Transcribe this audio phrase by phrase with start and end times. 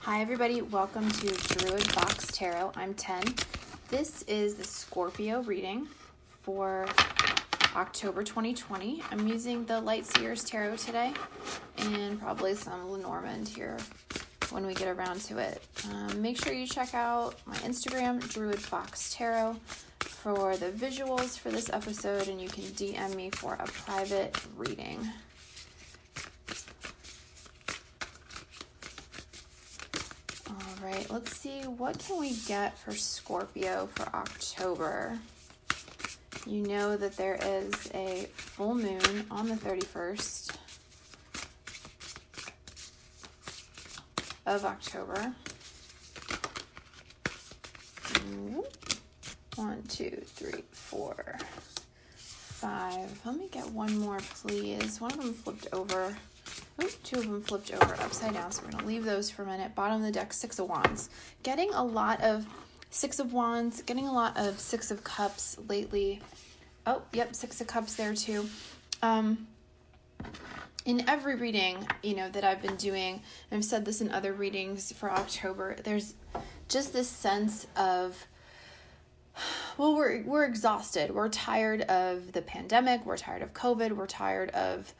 [0.00, 0.60] Hi, everybody.
[0.62, 2.72] Welcome to Druid Fox Tarot.
[2.74, 3.22] I'm 10.
[3.88, 5.86] This is the Scorpio reading
[6.42, 6.88] for
[7.76, 9.04] October 2020.
[9.12, 11.12] I'm using the Light Seers Tarot today
[11.76, 13.78] and probably some Lenormand here
[14.50, 15.62] when we get around to it.
[15.92, 19.54] Um, make sure you check out my Instagram, Druid Fox Tarot,
[20.00, 25.08] for the visuals for this episode, and you can DM me for a private reading.
[30.48, 35.18] All right, let's see what can we get for Scorpio for October.
[36.46, 40.56] You know that there is a full moon on the 31st
[44.46, 45.34] of October.
[49.56, 51.36] One, two, three, four,
[52.14, 53.20] five.
[53.24, 55.00] Let me get one more, please.
[55.00, 56.16] One of them flipped over.
[57.02, 59.46] Two of them flipped over upside down, so we're going to leave those for a
[59.46, 59.74] minute.
[59.74, 61.10] Bottom of the deck, Six of Wands.
[61.42, 62.46] Getting a lot of
[62.90, 66.20] Six of Wands, getting a lot of Six of Cups lately.
[66.86, 68.48] Oh, yep, Six of Cups there too.
[69.02, 69.48] Um,
[70.84, 73.22] in every reading, you know, that I've been doing,
[73.52, 76.14] I've said this in other readings for October, there's
[76.68, 78.26] just this sense of
[79.76, 81.10] well, we're we're exhausted.
[81.10, 84.92] We're tired of the pandemic, we're tired of COVID, we're tired of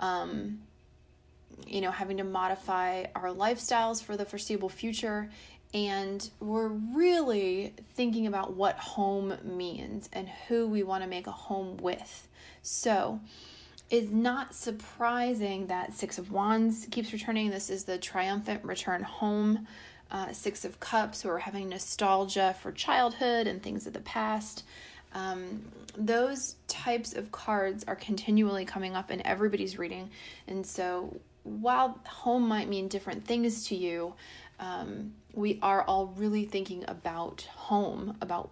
[0.00, 0.60] um
[1.66, 5.30] you know, having to modify our lifestyles for the foreseeable future
[5.74, 11.32] and we're really thinking about what home means and who we want to make a
[11.32, 12.28] home with.
[12.62, 13.20] So,
[13.88, 17.50] it's not surprising that Six of Wands keeps returning.
[17.50, 19.66] This is the triumphant return home.
[20.10, 24.64] Uh, Six of Cups, We're having nostalgia for childhood and things of the past.
[25.12, 25.62] Um,
[25.96, 30.10] those types of cards are continually coming up in everybody's reading.
[30.48, 34.14] And so, while home might mean different things to you,
[34.58, 38.50] um, we are all really thinking about home, about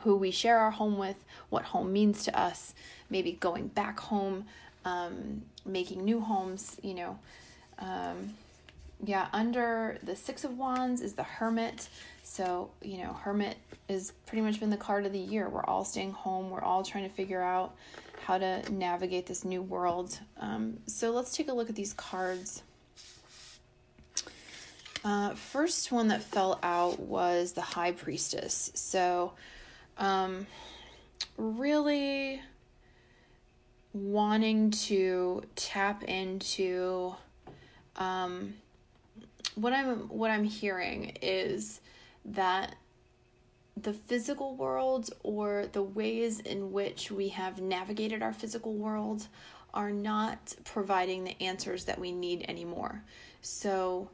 [0.00, 1.16] who we share our home with,
[1.50, 2.74] what home means to us,
[3.10, 4.44] maybe going back home,
[4.84, 7.18] um, making new homes, you know.
[7.78, 8.34] Um,
[9.04, 11.88] yeah, under the Six of Wands is the Hermit.
[12.22, 13.56] So, you know, Hermit
[13.88, 15.48] has pretty much been the card of the year.
[15.48, 17.74] We're all staying home, we're all trying to figure out
[18.24, 20.18] how to navigate this new world.
[20.38, 22.62] Um, so, let's take a look at these cards.
[25.04, 28.70] Uh, first one that fell out was the High Priestess.
[28.74, 29.32] So,
[29.98, 30.46] um,
[31.36, 32.40] really
[33.92, 37.14] wanting to tap into
[37.96, 38.54] um,
[39.54, 41.80] what I'm what I'm hearing is
[42.24, 42.76] that
[43.76, 49.26] the physical world or the ways in which we have navigated our physical world
[49.74, 53.02] are not providing the answers that we need anymore.
[53.40, 54.10] So,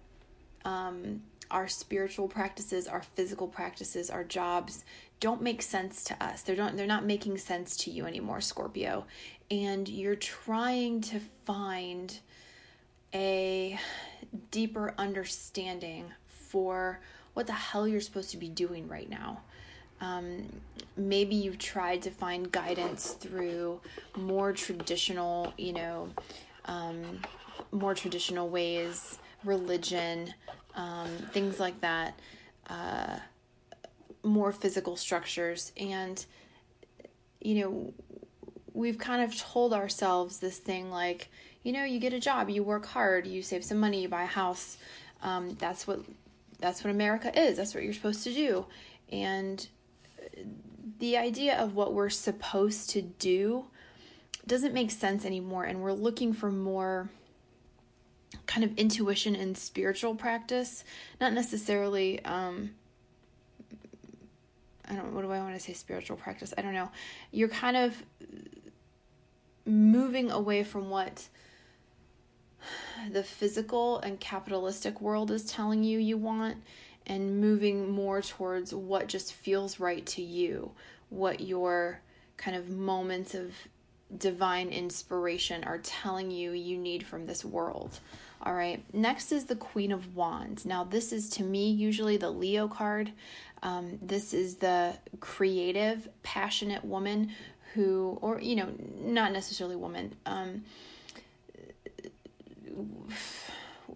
[0.65, 4.85] um, our spiritual practices, our physical practices, our jobs
[5.21, 6.43] don't make sense to us.
[6.43, 9.07] They don't they're not making sense to you anymore, Scorpio.
[9.51, 12.17] And you're trying to find
[13.15, 13.79] a
[14.51, 17.01] deeper understanding for
[17.39, 19.41] what the hell you're supposed to be doing right now.
[20.01, 20.49] Um,
[20.97, 23.81] maybe you've tried to find guidance through
[24.17, 26.09] more traditional, you know,
[26.65, 27.21] um,
[27.71, 30.35] more traditional ways, religion,
[30.75, 32.19] um, things like that,
[32.69, 33.21] uh,
[34.25, 35.71] more physical structures.
[35.77, 36.27] And,
[37.41, 37.95] you know,
[38.75, 41.29] we've kind of told ourselves this thing like,
[41.63, 44.25] you know, you get a job, you work hard, you save some money, you buy
[44.25, 44.77] a house.
[45.23, 46.01] Um, that's what
[46.59, 47.57] that's what America is.
[47.57, 48.67] That's what you're supposed to do.
[49.11, 49.67] And
[50.99, 53.67] the idea of what we're supposed to do
[54.47, 57.11] doesn't make sense anymore and we're looking for more
[58.47, 60.85] kind of intuition and spiritual practice,
[61.21, 62.71] not necessarily um
[64.91, 66.55] I don't what do I want to say spiritual practice?
[66.57, 66.91] I don't know.
[67.31, 68.03] You're kind of
[69.67, 71.29] moving away from what
[73.11, 76.59] the physical and capitalistic world is telling you you want
[77.07, 80.73] and moving more towards what just feels right to you,
[81.09, 82.01] what your
[82.37, 83.53] kind of moments of
[84.17, 88.01] divine inspiration are telling you you need from this world.
[88.43, 88.83] All right.
[88.95, 90.65] Next is the Queen of Wands.
[90.65, 93.13] Now, this is to me usually the Leo card.
[93.63, 97.33] Um, this is the creative, passionate woman
[97.75, 98.69] who, or, you know,
[99.01, 100.15] not necessarily woman.
[100.25, 100.65] Um,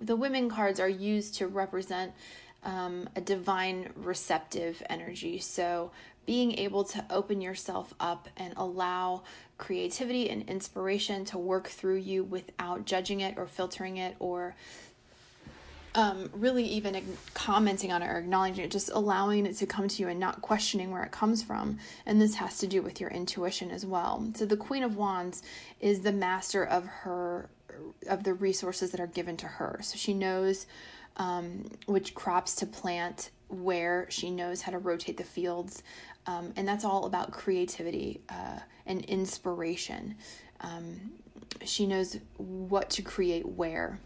[0.01, 2.13] the women cards are used to represent
[2.65, 5.39] um, a divine receptive energy.
[5.39, 5.91] So,
[6.25, 9.25] being able to open yourself up and allow
[9.59, 14.55] creativity and inspiration to work through you without judging it or filtering it or
[15.95, 17.01] um, really even
[17.35, 20.41] commenting on it or acknowledging it, just allowing it to come to you and not
[20.41, 21.79] questioning where it comes from.
[22.07, 24.27] And this has to do with your intuition as well.
[24.35, 25.43] So the Queen of Wands
[25.81, 27.51] is the master of her
[28.09, 29.79] of the resources that are given to her.
[29.83, 30.67] So she knows
[31.17, 35.83] um, which crops to plant, where she knows how to rotate the fields,
[36.27, 40.15] um, and that's all about creativity uh, and inspiration.
[40.61, 41.13] Um,
[41.65, 43.99] she knows what to create where.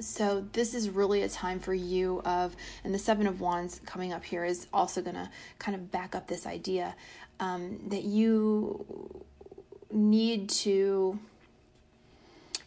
[0.00, 4.12] So this is really a time for you of, and the Seven of Wands coming
[4.12, 6.94] up here is also going to kind of back up this idea
[7.38, 9.24] um, that you
[9.90, 11.18] need to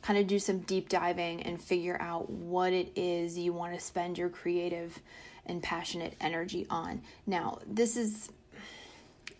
[0.04, 3.80] kind of do some deep diving and figure out what it is you want to
[3.80, 5.00] spend your creative
[5.46, 7.02] and passionate energy on.
[7.26, 8.30] Now, this is,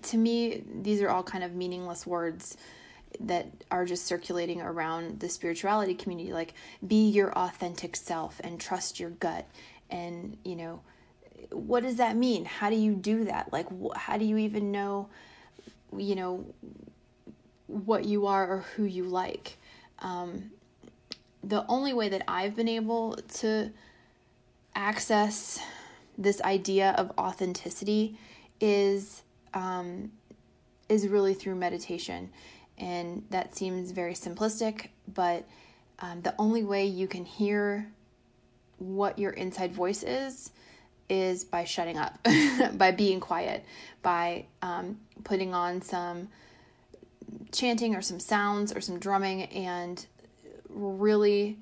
[0.04, 2.58] to me, these are all kind of meaningless words
[3.20, 6.56] that are just circulating around the spirituality community like
[6.88, 9.48] be your authentic self and trust your gut.
[9.92, 10.82] And you know
[11.52, 12.46] what does that mean?
[12.46, 13.54] How do you do that?
[13.54, 15.10] Like wh- how do you even know
[15.96, 16.46] you know
[17.68, 19.58] what you are or who you like
[20.04, 20.52] um,
[21.44, 23.72] the only way that i've been able to
[24.76, 25.60] access
[26.18, 28.18] this idea of authenticity
[28.62, 29.24] is
[29.54, 30.12] um,
[30.90, 32.30] is really through meditation,
[32.78, 35.46] and that seems very simplistic, but
[36.00, 37.88] um, the only way you can hear
[38.78, 40.52] what your inside voice is
[41.10, 42.18] is by shutting up,
[42.74, 43.64] by being quiet,
[44.02, 46.28] by um, putting on some
[47.52, 50.06] chanting or some sounds or some drumming and
[50.70, 51.58] really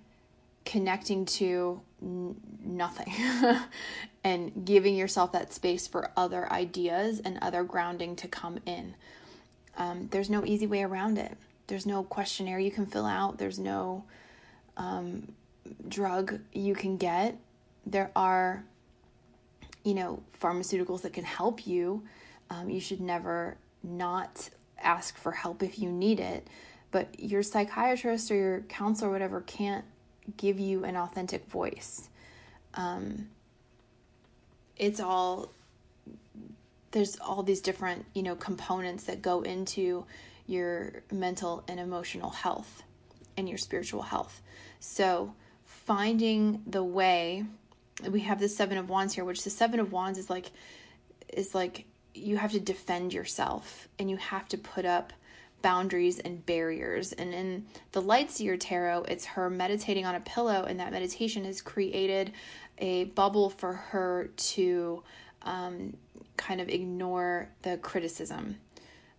[0.66, 3.14] connecting to n- nothing
[4.24, 8.96] and giving yourself that space for other ideas and other grounding to come in.
[9.78, 11.38] Um, there's no easy way around it.
[11.68, 13.38] There's no questionnaire you can fill out.
[13.38, 14.04] There's no
[14.78, 15.34] um,
[15.88, 17.38] drug you can get.
[17.86, 18.64] There are,
[19.84, 22.04] you know, pharmaceuticals that can help you.
[22.50, 24.50] Um, you should never not
[24.84, 26.48] ask for help if you need it.
[26.92, 29.86] But your psychiatrist or your counselor, or whatever, can't
[30.38, 32.10] give you an authentic voice.
[32.74, 33.28] Um,
[34.82, 35.52] it's all
[36.92, 40.06] there's all these different you know components that go into
[40.48, 42.84] your mental and emotional health
[43.38, 44.42] and your spiritual health
[44.80, 45.34] so
[45.66, 47.46] finding the way
[48.10, 50.52] we have the seven of wands here which the seven of wands is like
[51.32, 55.14] is like you have to defend yourself and you have to put up
[55.62, 57.14] boundaries and barriers.
[57.14, 61.46] And in the Light Seer Tarot, it's her meditating on a pillow, and that meditation
[61.46, 62.34] has created
[62.78, 65.04] a bubble for her to
[65.44, 65.96] um,
[66.38, 68.58] kind of ignore the criticism.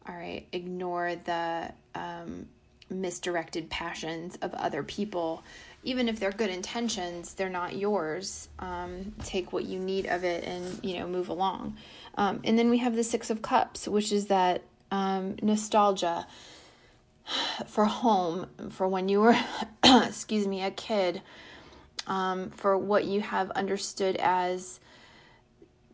[0.08, 2.48] All right, ignore the um,
[2.92, 5.42] misdirected passions of other people.
[5.84, 8.48] Even if they're good intentions, they're not yours.
[8.58, 11.76] Um, take what you need of it and, you know, move along.
[12.16, 16.26] Um, and then we have the Six of Cups, which is that um, nostalgia
[17.66, 19.36] for home, for when you were,
[19.84, 21.22] excuse me, a kid,
[22.06, 24.80] um, for what you have understood as,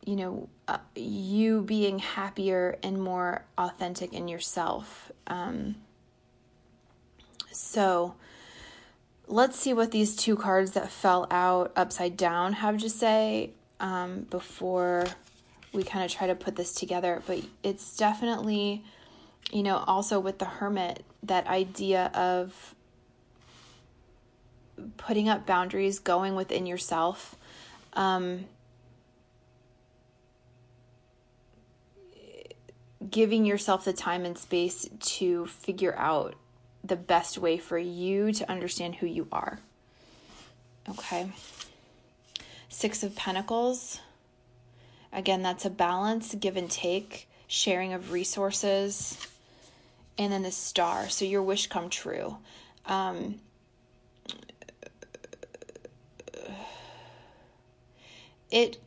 [0.04, 5.12] you know, uh, you being happier and more authentic in yourself.
[5.26, 5.76] Um,
[7.58, 8.14] so
[9.26, 13.50] let's see what these two cards that fell out upside down have to say
[13.80, 15.04] um, before
[15.72, 18.82] we kind of try to put this together, but it's definitely,
[19.52, 22.74] you know, also with the hermit, that idea of
[24.96, 27.36] putting up boundaries, going within yourself.
[27.92, 28.46] Um,
[33.10, 36.34] giving yourself the time and space to figure out
[36.88, 39.60] the best way for you to understand who you are.
[40.88, 41.30] Okay.
[42.68, 44.00] Six of Pentacles.
[45.12, 49.16] Again, that's a balance, give and take, sharing of resources.
[50.18, 52.36] And then the star, so your wish come true.
[52.86, 53.40] Um,
[58.50, 58.78] it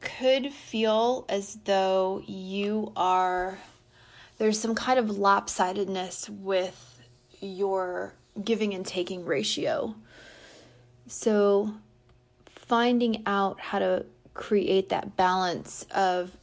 [0.00, 3.58] could feel as though you are
[4.38, 7.00] there's some kind of lopsidedness with
[7.40, 9.94] your giving and taking ratio.
[11.06, 11.74] So,
[12.46, 16.36] finding out how to create that balance of,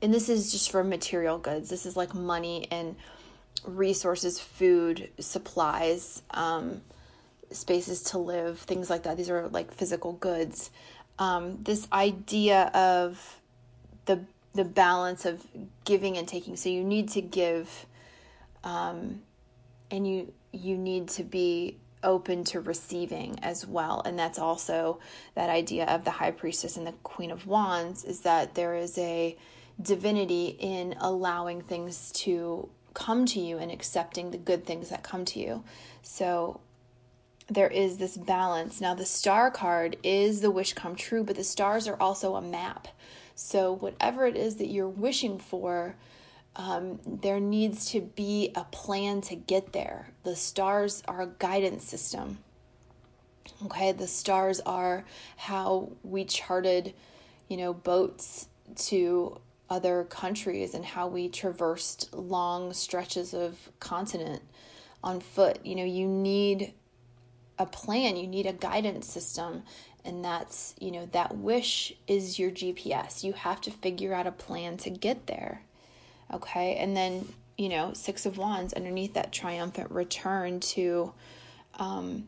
[0.00, 2.96] and this is just for material goods, this is like money and
[3.64, 6.80] resources, food, supplies, um,
[7.50, 9.16] spaces to live, things like that.
[9.16, 10.70] These are like physical goods.
[11.18, 13.40] Um, this idea of
[14.06, 14.20] the
[14.54, 15.46] the balance of
[15.84, 16.56] giving and taking.
[16.56, 17.86] So you need to give,
[18.64, 19.22] um,
[19.90, 24.02] and you you need to be open to receiving as well.
[24.04, 24.98] And that's also
[25.34, 28.96] that idea of the high priestess and the queen of wands is that there is
[28.98, 29.36] a
[29.80, 35.24] divinity in allowing things to come to you and accepting the good things that come
[35.26, 35.62] to you.
[36.02, 36.60] So
[37.48, 38.80] there is this balance.
[38.80, 42.42] Now, the star card is the wish come true, but the stars are also a
[42.42, 42.88] map.
[43.42, 45.96] So, whatever it is that you're wishing for,
[46.56, 50.10] um, there needs to be a plan to get there.
[50.24, 52.38] The stars are a guidance system.
[53.64, 55.06] Okay, the stars are
[55.38, 56.92] how we charted,
[57.48, 64.42] you know, boats to other countries and how we traversed long stretches of continent
[65.02, 65.64] on foot.
[65.64, 66.74] You know, you need
[67.58, 69.62] a plan, you need a guidance system.
[70.04, 73.22] And that's, you know, that wish is your GPS.
[73.22, 75.62] You have to figure out a plan to get there.
[76.32, 76.76] Okay.
[76.76, 77.28] And then,
[77.58, 81.12] you know, Six of Wands underneath that triumphant return to
[81.78, 82.26] um,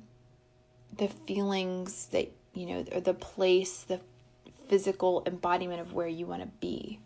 [0.96, 4.00] the feelings that, you know, or the place, the
[4.68, 6.98] physical embodiment of where you want to be.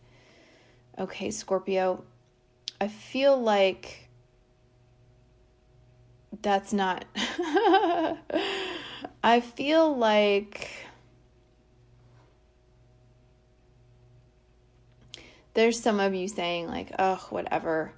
[0.98, 2.04] Okay, Scorpio,
[2.80, 4.08] I feel like
[6.42, 7.04] that's not.
[9.26, 10.70] I feel like
[15.54, 17.90] there's some of you saying, like, oh, whatever.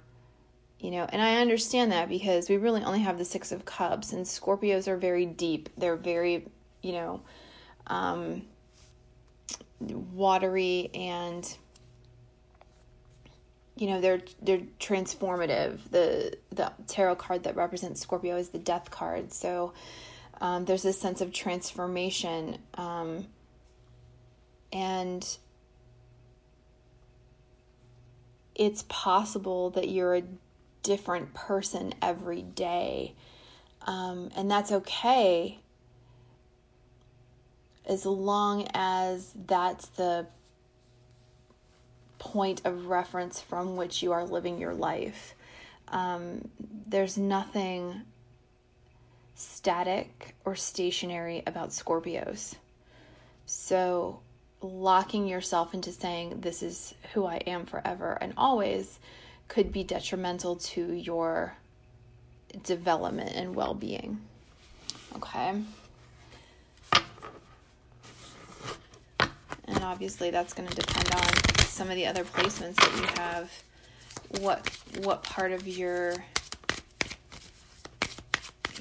[0.79, 4.11] You know, and I understand that because we really only have the Six of Cups,
[4.11, 5.69] and Scorpios are very deep.
[5.77, 6.47] They're very,
[6.81, 7.21] you know,
[7.85, 8.41] um,
[9.79, 11.57] watery and
[13.77, 18.91] you know they're they're transformative the the tarot card that represents scorpio is the death
[18.91, 19.71] card so
[20.41, 23.27] um, there's this sense of transformation um,
[24.71, 25.37] and
[28.55, 30.23] it's possible that you're a
[30.83, 33.13] different person every day
[33.87, 35.59] um, and that's okay
[37.85, 40.27] as long as that's the
[42.19, 45.33] point of reference from which you are living your life.
[45.87, 46.47] Um,
[46.85, 48.01] there's nothing
[49.39, 52.55] static or stationary about Scorpios.
[53.45, 54.19] So,
[54.61, 58.99] locking yourself into saying, This is who I am forever and always,
[59.47, 61.55] could be detrimental to your
[62.63, 64.19] development and well being.
[65.15, 65.61] Okay.
[69.67, 73.63] And obviously, that's going to depend on some of the other placements that you have,
[74.41, 74.69] what
[75.03, 76.13] what part of your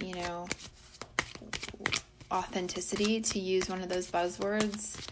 [0.03, 0.47] you know
[2.31, 5.09] authenticity to use one of those buzzwords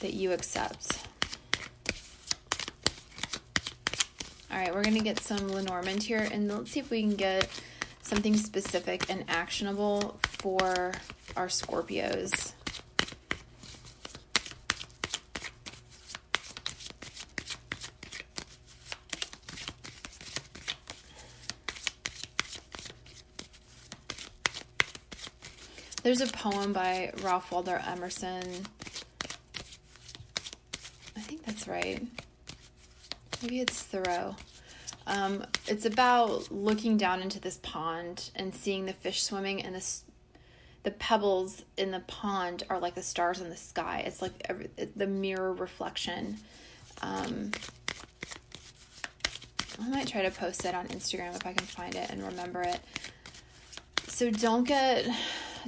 [0.00, 0.98] that you accept.
[4.50, 7.14] All right, we're going to get some Lenormand here and let's see if we can
[7.14, 7.48] get
[8.02, 10.92] something specific and actionable for
[11.36, 12.52] our Scorpios.
[26.02, 28.42] There's a poem by Ralph Waldo Emerson.
[31.16, 32.06] I think that's right.
[33.42, 34.34] Maybe it's Thoreau.
[35.06, 39.84] Um, it's about looking down into this pond and seeing the fish swimming, and the
[40.84, 44.02] the pebbles in the pond are like the stars in the sky.
[44.06, 46.38] It's like every, the mirror reflection.
[47.02, 47.50] Um,
[49.80, 52.62] I might try to post it on Instagram if I can find it and remember
[52.62, 52.80] it.
[54.08, 55.06] So don't get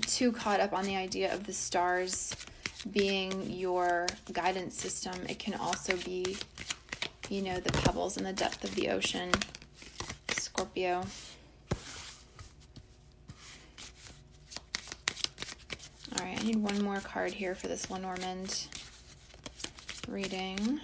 [0.06, 2.34] too caught up on the idea of the stars
[2.90, 5.14] being your guidance system.
[5.28, 6.36] It can also be,
[7.28, 9.30] you know, the pebbles in the depth of the ocean.
[10.30, 11.04] Scorpio.
[16.18, 18.66] All right, I need one more card here for this Lenormand
[20.08, 20.80] reading.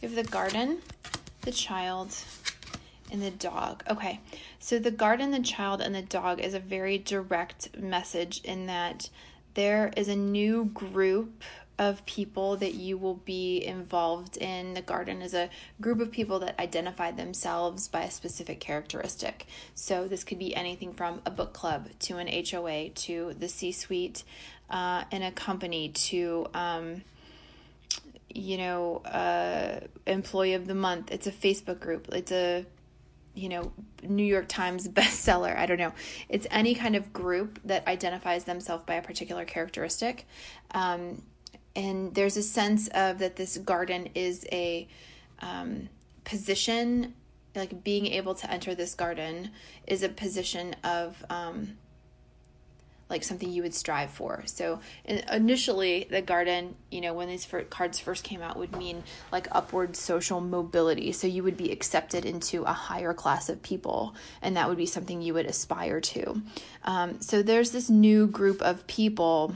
[0.00, 0.78] The garden,
[1.42, 2.16] the child,
[3.10, 3.84] and the dog.
[3.88, 4.20] Okay,
[4.58, 9.10] So, the garden, the child, and the dog is a very direct message in that
[9.54, 11.44] there is a new group
[11.78, 14.74] of people that you will be involved in.
[14.74, 15.50] The garden is a
[15.80, 19.46] group of people that identify themselves by a specific characteristic.
[19.74, 23.72] So, this could be anything from a book club to an HOA to the C
[23.72, 24.24] suite
[24.70, 27.02] uh, in a company to, um,
[28.34, 31.10] you know, uh, employee of the month.
[31.10, 32.08] It's a Facebook group.
[32.12, 32.66] It's a
[33.34, 33.72] you know,
[34.02, 35.56] New York Times bestseller.
[35.56, 35.92] I don't know.
[36.28, 40.26] It's any kind of group that identifies themselves by a particular characteristic.
[40.72, 41.22] Um,
[41.74, 44.86] and there's a sense of that this garden is a
[45.40, 45.88] um,
[46.24, 47.14] position
[47.54, 49.50] like being able to enter this garden
[49.86, 51.76] is a position of um,
[53.12, 54.42] like something you would strive for.
[54.46, 59.46] So initially, the garden, you know, when these cards first came out, would mean like
[59.52, 61.12] upward social mobility.
[61.12, 64.86] So you would be accepted into a higher class of people, and that would be
[64.86, 66.42] something you would aspire to.
[66.82, 69.54] Um, so there's this new group of people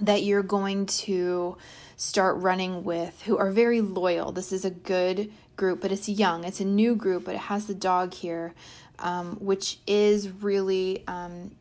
[0.00, 1.56] that you're going to
[1.96, 4.32] start running with who are very loyal.
[4.32, 6.44] This is a good group, but it's young.
[6.44, 8.54] It's a new group, but it has the dog here,
[8.98, 11.52] um, which is really, um,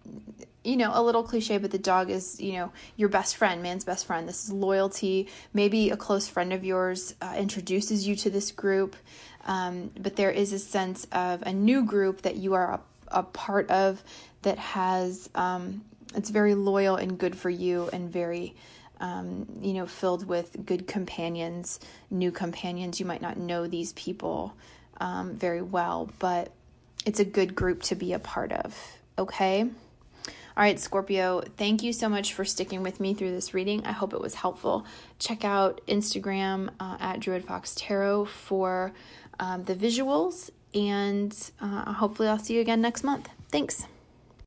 [0.63, 3.83] you know, a little cliche, but the dog is, you know, your best friend, man's
[3.83, 4.27] best friend.
[4.27, 5.27] This is loyalty.
[5.53, 8.95] Maybe a close friend of yours uh, introduces you to this group,
[9.45, 12.79] um, but there is a sense of a new group that you are a,
[13.19, 14.03] a part of
[14.43, 15.83] that has um,
[16.15, 18.55] it's very loyal and good for you and very
[18.99, 24.53] um, you know filled with good companions new companions you might not know these people
[24.99, 26.51] um, very well but
[27.05, 28.77] it's a good group to be a part of
[29.17, 29.67] okay
[30.57, 33.85] all right, Scorpio, thank you so much for sticking with me through this reading.
[33.85, 34.85] I hope it was helpful.
[35.17, 38.91] Check out Instagram uh, at Druid Fox Tarot for
[39.39, 43.29] um, the visuals, and uh, hopefully, I'll see you again next month.
[43.49, 43.85] Thanks.